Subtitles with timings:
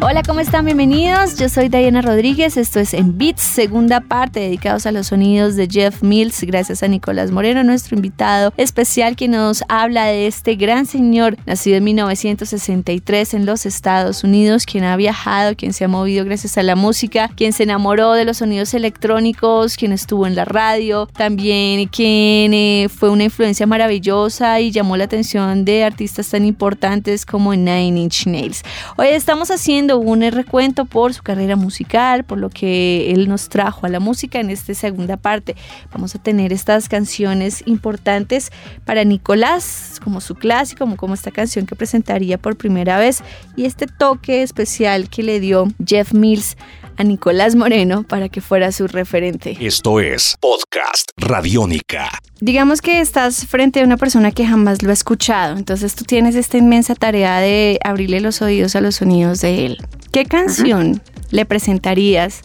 [0.00, 0.64] Hola, ¿cómo están?
[0.64, 1.36] Bienvenidos.
[1.38, 2.56] Yo soy Diana Rodríguez.
[2.56, 6.40] Esto es En Beats, segunda parte dedicados a los sonidos de Jeff Mills.
[6.44, 11.78] Gracias a Nicolás Moreno, nuestro invitado especial, que nos habla de este gran señor nacido
[11.78, 16.62] en 1963 en los Estados Unidos, quien ha viajado, quien se ha movido gracias a
[16.62, 21.88] la música, quien se enamoró de los sonidos electrónicos, quien estuvo en la radio, también
[21.88, 27.52] quien eh, fue una influencia maravillosa y llamó la atención de artistas tan importantes como
[27.52, 28.62] Nine Inch Nails.
[28.96, 33.86] Hoy estamos haciendo un recuento por su carrera musical, por lo que él nos trajo
[33.86, 35.56] a la música en esta segunda parte.
[35.92, 38.50] Vamos a tener estas canciones importantes
[38.84, 43.22] para Nicolás, como su clásico, como, esta canción que presentaría por primera vez
[43.56, 46.56] y este toque especial que le dio Jeff Mills
[46.98, 49.56] a Nicolás Moreno para que fuera su referente.
[49.60, 52.08] Esto es Podcast Radiónica.
[52.40, 56.34] Digamos que estás frente a una persona que jamás lo ha escuchado, entonces tú tienes
[56.34, 59.78] esta inmensa tarea de abrirle los oídos a los sonidos de él.
[60.12, 62.42] ¿Qué canción le presentarías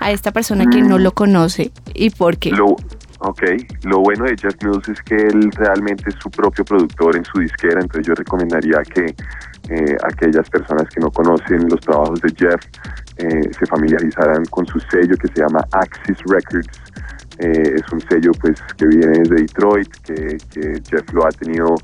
[0.00, 2.50] a esta persona que no lo conoce y por qué?
[2.50, 2.76] Lo,
[3.20, 3.42] ok,
[3.84, 7.38] lo bueno de Jeff Mills es que él realmente es su propio productor en su
[7.38, 9.14] disquera, entonces yo recomendaría que
[9.70, 12.60] eh, aquellas personas que no conocen los trabajos de Jeff
[13.22, 16.66] eh, se familiarizaran con su sello que se llama Axis Records.
[17.38, 20.36] Eh, es un sello pues que viene de Detroit, que,
[20.90, 21.74] Jeff lo ha tenido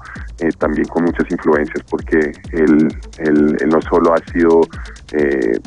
[0.41, 2.19] eh, también con muchas influencias porque
[2.53, 4.61] él, él, no solo ha sido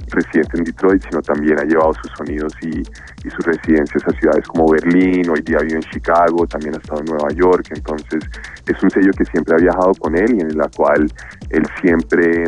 [0.10, 2.84] residente en Detroit, sino también ha llevado sus sonidos y,
[3.30, 7.06] sus residencias a ciudades como Berlín, hoy día vive en Chicago, también ha estado en
[7.06, 8.20] Nueva York, entonces
[8.66, 11.08] es un sello que siempre ha viajado con él y en la cual
[11.50, 12.46] él siempre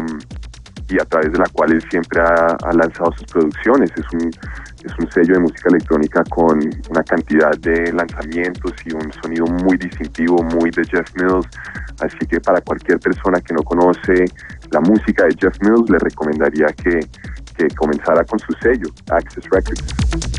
[0.94, 3.90] y a través de la cual él siempre ha, lanzado sus producciones.
[3.98, 6.60] Es un, es un sello de música electrónica con
[6.90, 11.48] una cantidad de lanzamientos y un sonido muy distintivo, muy de Jeff Mills.
[12.00, 14.26] Así que para cualquier persona que no conoce
[14.72, 17.00] la música de Jeff Mills, le recomendaría que,
[17.58, 20.33] que comenzara con su sello, Access Records.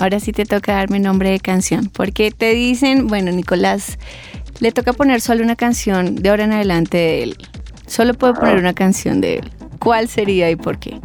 [0.00, 3.98] Ahora sí te toca darme nombre de canción, porque te dicen, bueno, Nicolás,
[4.60, 7.36] le toca poner solo una canción de ahora en adelante de él.
[7.86, 9.50] Solo puedo poner una canción de él.
[9.78, 11.00] ¿Cuál sería y por qué?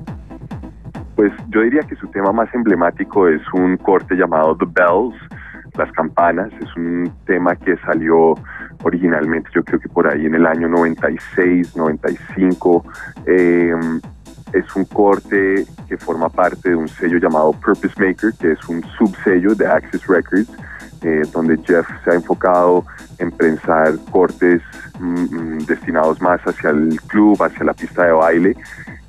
[1.16, 5.16] Pues yo diría que su tema más emblemático es un corte llamado The Bells,
[5.78, 6.52] las campanas.
[6.62, 8.36] Es un tema que salió
[8.84, 12.86] originalmente, yo creo que por ahí en el año 96, 95.
[13.26, 13.74] Eh,
[14.54, 18.84] es un corte que forma parte de un sello llamado Purpose Maker, que es un
[18.98, 20.50] subsello de Access Records,
[21.02, 22.86] eh, donde Jeff se ha enfocado
[23.20, 24.62] en prensar cortes
[25.00, 28.56] mm, mm, destinados más hacia el club, hacia la pista de baile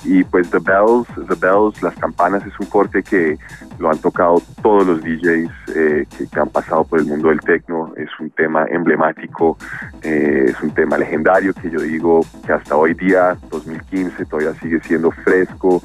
[0.06, 3.36] y pues The Bells, The Bells, las campanas es un corte que
[3.78, 7.92] lo han tocado todos los DJs eh, que, han pasado por el mundo del techno.
[7.96, 9.58] Es un tema emblemático,
[10.02, 14.80] eh, es un tema legendario que yo digo que hasta hoy día, 2015, todavía sigue
[14.80, 15.82] siendo fresco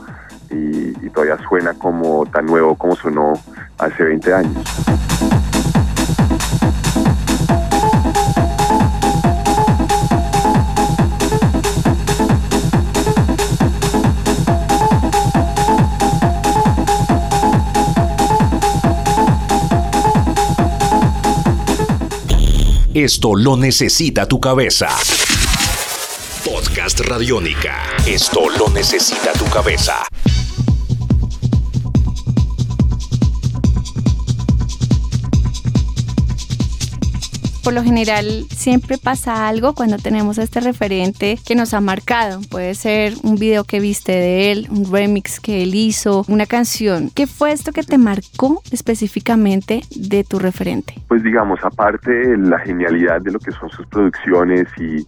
[0.52, 3.34] y, todavía suena como tan nuevo como sonó
[3.78, 4.64] hace 20 años.
[22.94, 24.90] Esto lo necesita tu cabeza.
[26.46, 27.82] Podcast Radiónica.
[28.06, 30.04] Esto lo necesita tu cabeza.
[37.72, 42.42] Por lo general siempre pasa algo cuando tenemos a este referente que nos ha marcado.
[42.50, 47.10] Puede ser un video que viste de él, un remix que él hizo, una canción.
[47.16, 50.96] ¿Qué fue esto que te marcó específicamente de tu referente?
[51.08, 55.08] Pues digamos, aparte la genialidad de lo que son sus producciones y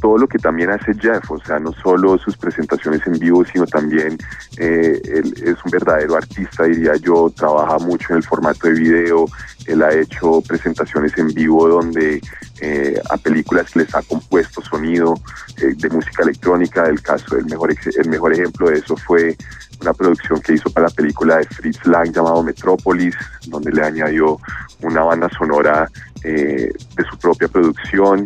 [0.00, 3.66] todo lo que también hace Jeff, o sea, no solo sus presentaciones en vivo, sino
[3.66, 4.16] también
[4.58, 9.26] eh, él es un verdadero artista, diría yo, trabaja mucho en el formato de video,
[9.66, 12.20] él ha hecho presentaciones en vivo donde
[12.60, 15.14] eh, a películas les ha compuesto sonido
[15.58, 19.36] eh, de música electrónica, el caso, el mejor, el mejor ejemplo de eso fue
[19.80, 23.14] una producción que hizo para la película de Fritz Lang llamado Metrópolis,
[23.48, 24.38] donde le añadió
[24.82, 25.90] una banda sonora
[26.22, 26.74] de
[27.08, 28.24] su propia producción.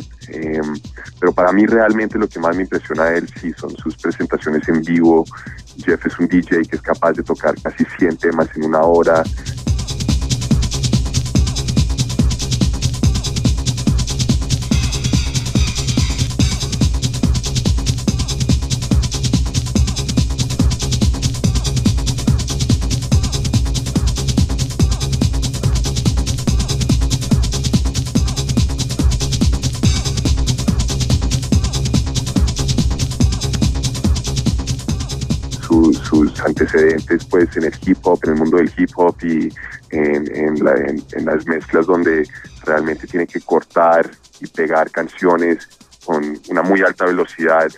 [1.19, 4.67] pero para mí realmente lo que más me impresiona de él sí son sus presentaciones
[4.69, 5.25] en vivo.
[5.85, 9.23] Jeff es un DJ que es capaz de tocar casi 100 temas en una hora.
[36.71, 39.49] Antecedentes pues en el hip hop, en el mundo del hip hop y
[39.91, 40.65] en,
[41.25, 42.29] las mezclas donde
[42.65, 45.69] realmente tiene que cortar y pegar canciones
[46.05, 47.69] con una muy alta velocidad.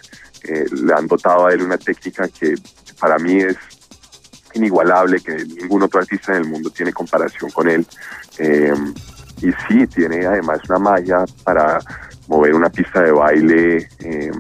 [0.45, 2.55] Eh, le han dotado a él una técnica que
[3.01, 3.57] para mí es
[4.55, 7.87] inigualable, que ningún otro artista en el mundo tiene comparación con él.
[8.39, 8.75] Eh,
[9.39, 11.79] y sí, tiene además una magia para
[12.29, 14.31] mover una pista de baile eh,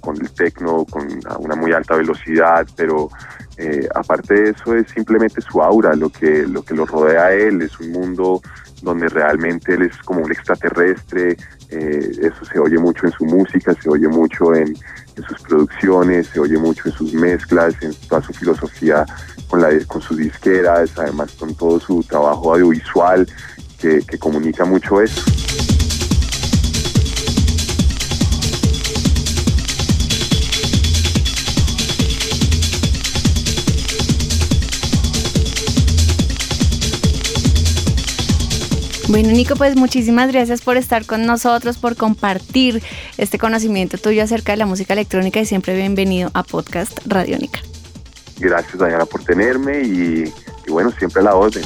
[0.00, 3.08] con el tecno, con una muy alta velocidad, pero
[3.58, 7.32] eh, aparte de eso es simplemente su aura, lo que, lo que lo rodea a
[7.32, 8.40] él, es un mundo
[8.82, 11.36] donde realmente él es como un extraterrestre,
[11.70, 14.76] eh, eso se oye mucho en su música, se oye mucho en,
[15.28, 19.04] sus producciones, se oye mucho en sus mezclas, en toda su filosofía
[19.48, 23.28] con, la, con sus disqueras, además con todo su trabajo audiovisual
[23.78, 25.22] que, que comunica mucho eso.
[39.12, 42.82] Bueno, Nico, pues muchísimas gracias por estar con nosotros, por compartir
[43.18, 47.60] este conocimiento tuyo acerca de la música electrónica y siempre bienvenido a Podcast Radiónica.
[48.38, 50.32] Gracias, Diana, por tenerme y,
[50.66, 51.62] y bueno, siempre a la orden.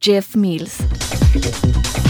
[0.00, 2.05] Jeff Mills.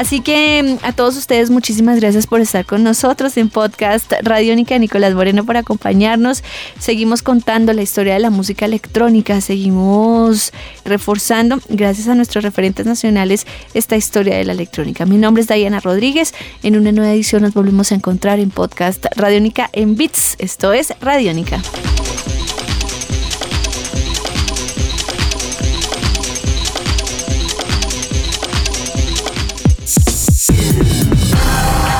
[0.00, 4.78] Así que mm, a todos ustedes muchísimas gracias por estar con nosotros en podcast Radiónica.
[4.78, 6.42] Nicolás Moreno por acompañarnos.
[6.78, 10.54] Seguimos contando la historia de la música electrónica, seguimos
[10.86, 15.04] reforzando, gracias a nuestros referentes nacionales, esta historia de la electrónica.
[15.04, 16.32] Mi nombre es Diana Rodríguez.
[16.62, 20.36] En una nueva edición nos volvemos a encontrar en podcast Radiónica en Bits.
[20.38, 21.60] Esto es Radiónica.